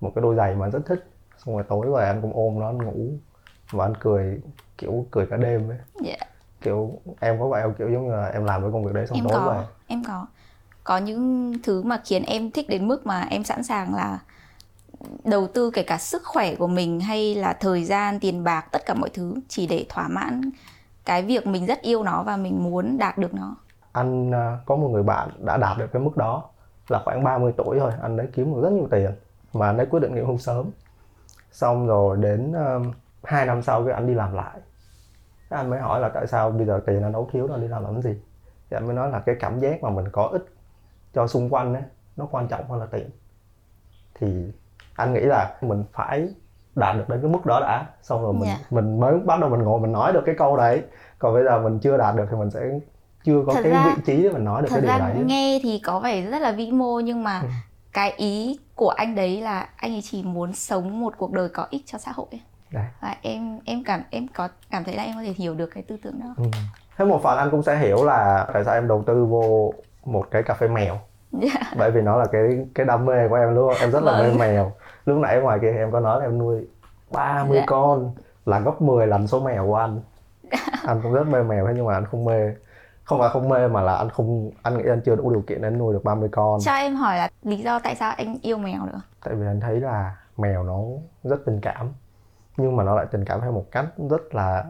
[0.00, 1.10] một cái đôi giày mà anh rất thích.
[1.38, 3.08] Xong rồi tối về anh cũng ôm nó anh ngủ.
[3.70, 4.40] Và anh cười
[4.78, 5.78] kiểu cười cả đêm ấy.
[6.02, 6.16] Dạ.
[6.60, 7.74] kiểu em có vậy không?
[7.74, 9.64] Kiểu giống như là em làm cái công việc đấy xong em tối có về.
[9.86, 10.26] em có.
[10.84, 14.18] Có những thứ mà khiến em thích đến mức mà em sẵn sàng là
[15.24, 18.86] đầu tư kể cả sức khỏe của mình hay là thời gian tiền bạc tất
[18.86, 20.50] cả mọi thứ chỉ để thỏa mãn
[21.06, 23.56] cái việc mình rất yêu nó và mình muốn đạt được nó.
[23.92, 26.44] Anh à, có một người bạn đã đạt được cái mức đó
[26.88, 27.92] là khoảng 30 tuổi thôi.
[28.02, 29.10] Anh ấy kiếm được rất nhiều tiền
[29.52, 30.70] mà anh ấy quyết định nghỉ hưu sớm.
[31.52, 32.92] Xong rồi đến à, um,
[33.24, 34.58] 2 năm sau cái anh đi làm lại.
[35.50, 37.68] Cái anh mới hỏi là tại sao bây giờ tiền anh đấu thiếu rồi đi
[37.68, 38.10] làm làm gì?
[38.70, 40.44] Thì anh mới nói là cái cảm giác mà mình có ích
[41.14, 41.82] cho xung quanh ấy,
[42.16, 43.10] nó quan trọng hơn là tiền.
[44.14, 44.52] Thì
[44.96, 46.28] anh nghĩ là mình phải
[46.74, 48.58] đạt được đến cái mức đó đã xong rồi mình Dạ.
[48.70, 50.82] mình mới bắt đầu mình ngồi mình nói được cái câu đấy
[51.18, 52.60] còn bây giờ mình chưa đạt được thì mình sẽ
[53.24, 55.14] chưa có Thật cái ra- vị trí để mình nói được thật cái điều ra
[55.14, 57.48] đấy nghe thì có vẻ rất là vĩ mô nhưng mà Ừ.
[57.92, 61.66] cái ý của anh đấy là anh ấy chỉ muốn sống một cuộc đời có
[61.70, 62.26] ích cho xã hội
[62.70, 62.84] Đấy.
[63.02, 65.82] và em em cảm em có cảm thấy là em có thể hiểu được cái
[65.82, 66.44] tư tưởng đó ừ.
[66.98, 69.72] thế một phần anh cũng sẽ hiểu là tại sao em đầu tư vô
[70.04, 70.98] một cái cà phê mèo
[71.32, 71.60] Dạ.
[71.78, 72.42] bởi vì nó là cái
[72.74, 74.22] cái đam mê của em không em rất là Vâng.
[74.22, 74.72] mê mèo
[75.06, 76.66] lúc nãy ngoài kia em có nói là em nuôi
[77.12, 77.64] 30 Dạ.
[77.66, 78.12] con
[78.46, 80.00] là gấp 10 lần số mèo của anh.
[80.86, 82.54] Anh cũng rất mê mèo thế nhưng mà anh không mê.
[83.04, 85.62] Không phải không mê mà là anh không anh nghĩ anh chưa đủ điều kiện
[85.62, 86.60] để anh nuôi được 30 con.
[86.60, 89.00] Cho em hỏi là lý do tại sao anh yêu mèo nữa?
[89.24, 90.80] Tại vì anh thấy là mèo nó
[91.24, 91.92] rất tình cảm
[92.56, 94.64] nhưng mà nó lại tình cảm theo một cách rất là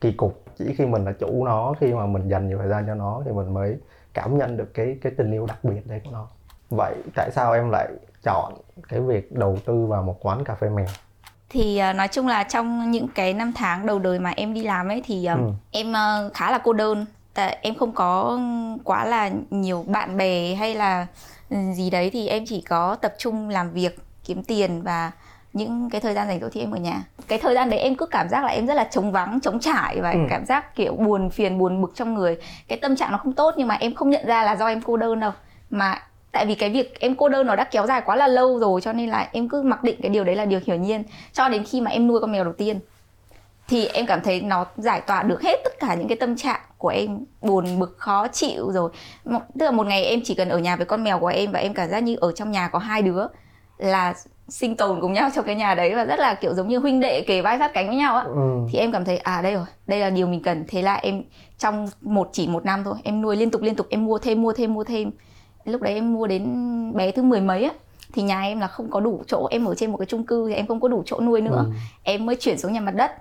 [0.00, 0.42] kỳ cục.
[0.58, 3.22] Chỉ khi mình là chủ nó khi mà mình dành nhiều thời gian cho nó
[3.24, 3.78] thì mình mới
[4.14, 6.26] cảm nhận được cái cái tình yêu đặc biệt đấy của nó.
[6.70, 7.88] Vậy tại sao em lại
[8.22, 8.52] chọn
[8.88, 10.86] cái việc đầu tư vào một quán cà phê mèo.
[11.48, 14.62] Thì à, nói chung là trong những cái năm tháng đầu đời mà em đi
[14.62, 15.40] làm ấy thì à, Ừ.
[15.70, 17.06] em à, khá là cô đơn.
[17.34, 18.38] Tại em không có
[18.84, 21.06] quá là nhiều bạn bè hay là
[21.50, 25.10] ừ, gì đấy thì em chỉ có tập trung làm việc kiếm tiền và
[25.52, 27.02] những cái thời gian rảnh rỗi thì em ở nhà.
[27.28, 29.60] Cái thời gian đấy em cứ cảm giác là em rất là trống vắng trống
[29.60, 30.18] trải và Ừ.
[30.30, 32.38] cảm giác kiểu buồn phiền buồn bực trong người.
[32.68, 34.80] Cái tâm trạng nó không tốt nhưng mà em không nhận ra là do em
[34.82, 35.32] cô đơn đâu.
[35.70, 36.02] Mà
[36.32, 38.80] tại vì cái việc em cô đơn nó đã kéo dài quá là lâu rồi
[38.80, 41.02] cho nên là em cứ mặc định cái điều đấy là điều hiển nhiên.
[41.32, 42.80] Cho đến khi mà em nuôi con mèo đầu tiên
[43.68, 46.60] thì em cảm thấy nó giải tỏa được hết tất cả những cái tâm trạng
[46.78, 47.18] của em.
[47.42, 48.90] Buồn bực khó chịu rồi.
[49.24, 51.52] Một- tức là một ngày em chỉ cần ở nhà với con mèo của em
[51.52, 53.26] và em cảm giác như ở trong nhà có hai đứa
[53.78, 54.14] là
[54.48, 57.00] sinh tồn cùng nhau trong cái nhà đấy và rất là kiểu giống như huynh
[57.00, 58.22] đệ kề vai sát cánh với nhau á.
[58.22, 58.58] Ừ.
[58.72, 60.64] thì em cảm thấy à đây rồi đây là điều mình cần.
[60.68, 61.22] Thế là em
[61.58, 64.42] trong một chỉ một năm thôi em nuôi liên tục liên tục em mua thêm
[64.42, 65.10] mua thêm mua thêm
[65.64, 67.70] lúc đấy em mua đến bé thứ mười mấy á
[68.12, 69.48] thì nhà em là không có đủ chỗ.
[69.50, 71.64] Em ở trên một cái chung cư thì em không có đủ chỗ nuôi nữa.
[71.66, 71.72] Ừ.
[72.02, 73.12] em mới chuyển xuống nhà mặt đất.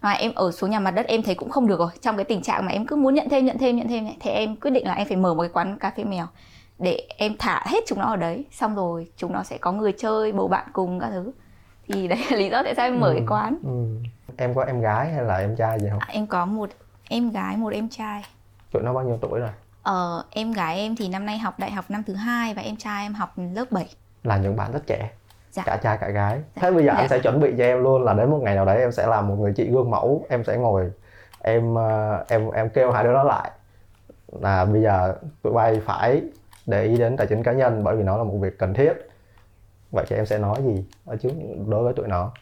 [0.00, 1.90] Và em ở xuống nhà mặt đất em thấy cũng không được rồi.
[2.00, 4.30] Trong cái tình trạng mà em cứ muốn nhận thêm nhận thêm nhận thêm thì
[4.30, 6.26] em quyết định là em phải mở một cái quán cà phê mèo
[6.78, 8.44] để em thả hết chúng nó ở đấy.
[8.50, 11.32] Xong rồi chúng nó sẽ có người chơi bầu bạn cùng các thứ.
[11.88, 13.56] Thì đấy là lý do tại sao em mở cái quán.
[13.64, 14.08] Ừ.
[14.36, 15.98] em có em gái hay là em trai gì không?
[15.98, 16.70] À, em có một
[17.08, 18.22] em gái một em trai.
[18.72, 19.50] Tụi nó bao nhiêu tuổi rồi
[19.82, 22.76] ờ, em gái em thì năm nay học đại học năm thứ hai và em
[22.76, 23.88] trai em học lớp 7
[24.24, 25.10] là những bạn rất trẻ
[25.52, 25.62] Dạ.
[25.66, 26.62] cả trai cả gái Dạ.
[26.62, 26.98] thế bây giờ Dạ.
[26.98, 29.06] anh sẽ chuẩn bị cho em luôn là đến một ngày nào đấy em sẽ
[29.06, 30.92] làm một người chị gương mẫu em sẽ ngồi
[31.42, 33.50] em ờ, em em kêu hai đứa đó lại
[34.40, 36.22] là bây giờ tụi bay phải
[36.66, 38.92] để ý đến tài chính cá nhân bởi vì nó là một việc cần thiết
[39.92, 41.30] vậy thì em sẽ nói gì ở trước
[41.68, 42.32] đối với tụi nó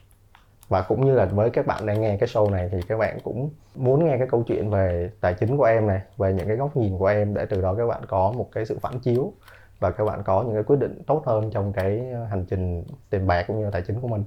[0.68, 3.18] và cũng như là với các bạn đang nghe cái show này thì các bạn
[3.24, 6.56] cũng muốn nghe cái câu chuyện về tài chính của em này về những cái
[6.56, 9.32] góc nhìn của em để từ đó các bạn có một cái sự phản chiếu
[9.80, 13.26] và các bạn có những cái quyết định tốt hơn trong cái hành trình tiền
[13.26, 14.24] bạc cũng như là tài chính của mình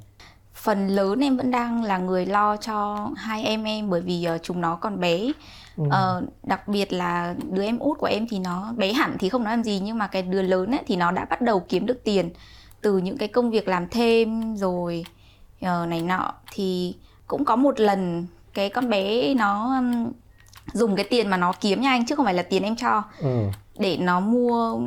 [0.53, 4.37] phần lớn em vẫn đang là người lo cho hai em em bởi vì ờ,
[4.37, 5.31] chúng nó còn bé
[5.77, 5.83] Ừ.
[5.89, 9.43] Ờ, đặc biệt là đứa em út của em thì nó bé hẳn thì không
[9.43, 11.85] nói làm gì nhưng mà cái đứa lớn ấy thì nó đã bắt đầu kiếm
[11.85, 12.29] được tiền
[12.81, 15.03] từ những cái công việc làm thêm rồi
[15.61, 16.33] này nọ.
[16.51, 16.95] Thì
[17.27, 19.81] cũng có một lần cái con bé nó
[20.73, 23.03] dùng cái tiền mà nó kiếm nha anh chứ không phải là tiền em cho.
[23.19, 23.45] Ừ.
[23.77, 24.79] để nó mua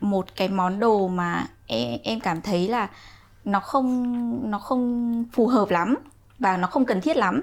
[0.00, 2.88] một cái món đồ mà em, em cảm thấy là
[3.44, 5.96] nó không nó không phù hợp lắm
[6.38, 7.42] và nó không cần thiết lắm.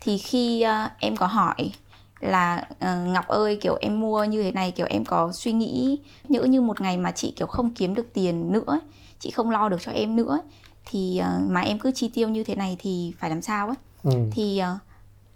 [0.00, 1.72] Thì khi ờ, em có hỏi
[2.20, 5.98] là ờ, Ngọc ơi kiểu em mua như thế này kiểu em có suy nghĩ
[6.28, 8.80] nhỡ như một ngày mà chị kiểu không kiếm được tiền nữa ấy,
[9.18, 10.40] chị không lo được cho em nữa ấy,
[10.86, 13.76] thì ờ, mà em cứ chi tiêu như thế này thì phải làm sao ấy?
[14.04, 14.10] Ừ.
[14.32, 14.78] thì ờ,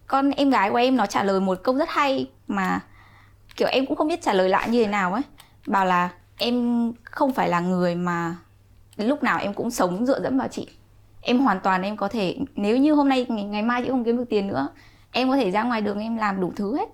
[0.07, 2.81] con em gái của em nó trả lời một câu rất hay mà
[3.57, 5.23] kiểu em cũng không biết trả lời lại như thế nào ấy.
[5.67, 8.37] Bảo là em không phải là người mà
[8.97, 10.67] lúc nào em cũng sống dựa dẫm vào chị.
[11.21, 14.05] Em hoàn toàn em có thể nếu như hôm nay ngày, ngày mai chị không
[14.05, 14.69] kiếm được tiền nữa
[15.13, 16.89] em có thể ra ngoài đường em làm đủ thứ hết.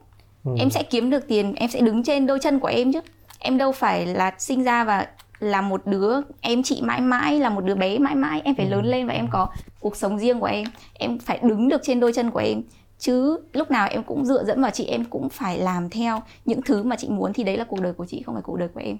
[0.44, 0.52] Ừ.
[0.58, 3.00] em sẽ kiếm được tiền em sẽ đứng trên đôi chân của em chứ.
[3.38, 5.06] Em đâu phải là sinh ra và
[5.38, 8.42] là một đứa em chị mãi mãi là một đứa bé mãi mãi.
[8.44, 9.48] Em phải lớn lên và em có
[9.80, 10.64] cuộc sống riêng của em.
[10.94, 12.62] Em phải đứng được trên đôi chân của em.
[12.98, 16.62] Chứ lúc nào em cũng dựa dẫm vào chị em cũng phải làm theo những
[16.62, 18.68] thứ mà chị muốn thì đấy là cuộc đời của chị không phải cuộc đời
[18.68, 18.96] của em.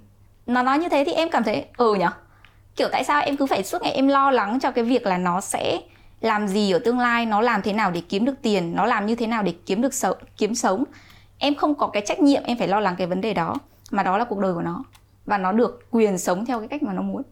[0.46, 2.10] Nó nói như thế thì em cảm thấy ừ nhở?
[2.76, 5.18] Kiểu tại sao em cứ phải suốt ngày em lo lắng cho cái việc là
[5.18, 5.80] nó sẽ
[6.20, 9.06] làm gì ở tương lai nó làm thế nào để kiếm được tiền nó làm
[9.06, 10.84] như thế nào để kiếm được sống kiếm sống?
[11.38, 13.54] Em không có cái trách nhiệm em phải lo lắng cái vấn đề đó.
[13.90, 14.84] Mà đó là cuộc đời của nó
[15.26, 17.22] và nó được quyền sống theo cái cách mà nó muốn.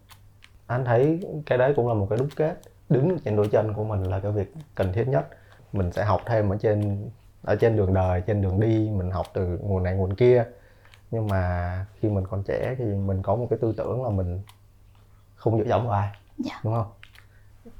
[0.66, 2.60] Anh thấy cái đấy cũng là một cái đúc kết.
[2.88, 5.28] Đứng trên đôi chân của mình là cái việc cần thiết nhất.
[5.72, 7.10] Mình sẽ học thêm ở trên
[7.42, 8.90] ở trên đường đời trên đường đi.
[8.90, 10.44] Mình học từ nguồn này nguồn kia.
[11.10, 14.42] Nhưng mà khi mình còn trẻ thì mình có một cái tư tưởng là mình
[15.34, 16.08] không dựa dẫm vào ai.
[16.38, 16.60] Dạ.
[16.64, 16.86] đúng không?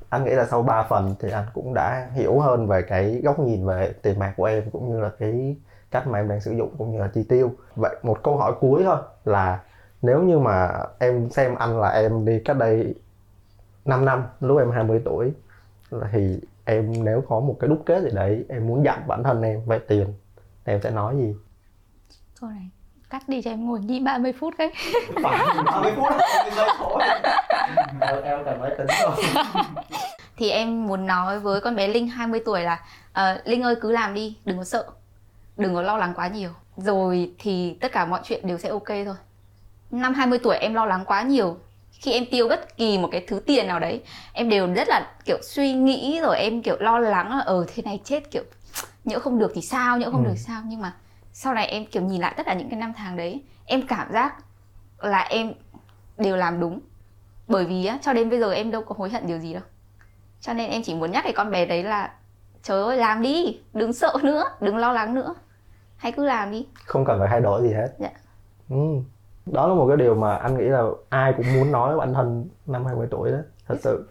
[0.09, 3.39] Anh nghĩ là sau 3 phần thì anh cũng đã hiểu hơn về cái góc
[3.39, 5.57] nhìn về tiền bạc của em cũng như là cái
[5.91, 7.53] cách mà em đang sử dụng cũng như là chi tiêu.
[7.77, 9.61] Vậy một câu hỏi cuối thôi là
[10.05, 12.95] nếu như mà em xem anh là em đi cách đây
[13.85, 15.33] 5 năm lúc em 20 tuổi
[16.13, 19.43] thì em nếu có một cái đúc kết gì đấy em muốn dặn bản thân
[19.43, 20.07] em về tiền
[20.65, 21.35] thì em sẽ nói gì?
[22.41, 22.69] Thôi này,
[23.11, 24.73] cắt đi cho em ngồi nghĩ 30 phút đấy.
[25.23, 26.13] Phải 30 phút?
[28.01, 29.45] Em em cần máy tính rồi
[30.37, 33.93] Thì em muốn nói với con bé Linh 20 tuổi là uh, Linh ơi cứ
[33.93, 34.85] làm đi, đừng có sợ
[35.57, 36.51] Đừng có lo lắng quá nhiều.
[36.77, 39.15] Rồi thì tất cả mọi chuyện đều sẽ ok thôi
[39.95, 41.57] Năm 20 tuổi em lo lắng quá nhiều.
[41.93, 44.03] Khi em tiêu bất kỳ một cái thứ tiền nào đấy
[44.33, 47.83] em đều rất là kiểu suy nghĩ rồi em kiểu lo lắng là ờ thế
[47.83, 48.43] này chết kiểu
[49.05, 50.29] nhỡ không được thì sao nhỡ không Ừ.
[50.29, 50.63] được sao?
[50.67, 50.93] Nhưng mà
[51.33, 54.13] sau này em kiểu nhìn lại tất cả những cái năm tháng đấy em cảm
[54.13, 54.35] giác
[54.99, 55.53] là em
[56.19, 56.81] đều làm đúng.
[57.49, 59.63] Bởi vì á cho đến bây giờ em đâu có hối hận điều gì đâu.
[60.41, 62.11] Cho nên em chỉ muốn nhắc cái con bé đấy là
[62.63, 65.35] trời ơi làm đi đừng sợ nữa đừng lo lắng nữa.
[65.97, 66.67] Hãy cứ làm đi.
[66.85, 67.89] Không cần phải thay đổi gì hết.
[67.99, 68.11] Dạ.
[68.71, 68.77] ừ.
[69.47, 72.15] Đó là một cái điều mà anh nghĩ là ai cũng muốn nói với bản
[72.15, 74.09] thân năm 20 tuổi đó thật sự.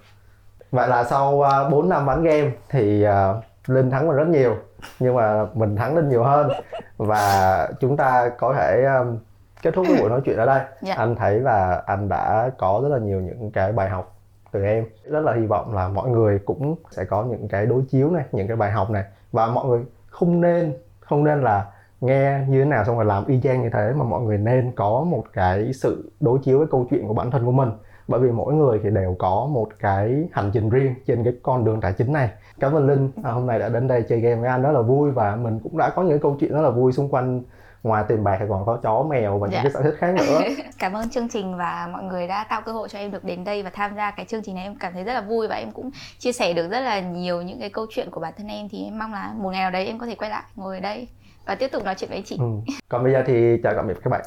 [0.72, 4.56] Vậy là sau uh, 4 năm bán game thì uh, Linh thắng mình rất nhiều
[5.00, 6.50] nhưng mà mình thắng Linh nhiều hơn.
[6.98, 9.18] Và chúng ta có thể um,
[9.62, 10.62] kết thúc cái buổi nói chuyện ở đây.
[10.82, 10.94] Dạ.
[10.98, 14.16] anh thấy là anh đã có rất là nhiều những cái bài học
[14.52, 14.86] từ em.
[15.04, 18.24] Rất là hy vọng là mọi người cũng sẽ có những cái đối chiếu này
[18.32, 19.04] những cái bài học này.
[19.32, 21.66] Và mọi người không nên không nên là
[22.04, 24.72] nghe như thế nào xong rồi làm y chang như thế mà mọi người nên
[24.76, 27.70] có một cái sự đối chiếu với câu chuyện của bản thân của mình.
[28.08, 31.66] Bởi vì mỗi người thì đều có một cái hành trình riêng trên cái con
[31.66, 32.30] đường tài chính này.
[32.60, 34.82] Cảm ơn linh à, hôm nay đã đến đây chơi game với anh rất là
[34.82, 37.42] vui và mình cũng đã có những câu chuyện rất là vui xung quanh
[37.84, 39.64] ngoài tiền bạc thì còn có chó mèo và những Dạ.
[39.64, 40.40] cái sở thích khác nữa.
[40.80, 43.44] Cảm ơn chương trình và mọi người đã tạo cơ hội cho em được đến
[43.44, 44.64] đây và tham gia cái chương trình này.
[44.64, 45.90] Em cảm thấy rất là vui và em cũng
[46.20, 48.68] chia sẻ được rất là nhiều những cái câu chuyện của bản thân em.
[48.72, 50.82] Thì em mong là một ngày nào đấy em có thể quay lại ngồi ở
[50.82, 51.08] đây
[51.46, 52.74] và tiếp tục nói chuyện với anh chị ừ.
[52.90, 54.22] còn bây giờ thì chào tạm biệt các bạn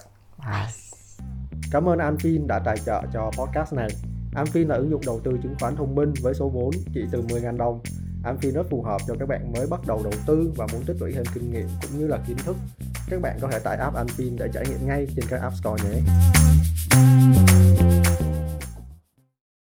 [1.72, 3.88] Cảm ơn Anfin đã tài trợ cho podcast này.
[4.34, 7.22] Anfin là ứng dụng đầu tư chứng khoán thông minh với số vốn chỉ từ
[7.22, 7.80] 10.000 đồng.
[8.24, 10.96] Anfin rất phù hợp cho các bạn mới bắt đầu đầu tư và muốn tích
[11.00, 12.56] lũy thêm kinh nghiệm cũng như là kiến thức.
[13.10, 15.84] Các bạn có thể tải app Anfin để trải nghiệm ngay trên các App Store
[15.84, 16.00] nhé.